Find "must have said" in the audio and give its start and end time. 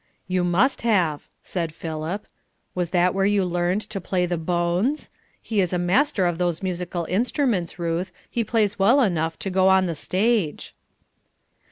0.43-1.71